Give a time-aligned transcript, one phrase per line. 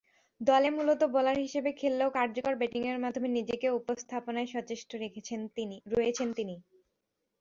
[0.41, 6.55] দলে মূলতঃ বোলার হিসেবে খেললেও কার্যকর ব্যাটিংয়ের মাধ্যমে নিজেকে উপস্থাপনায় সচেষ্ট রয়েছেন তিনি।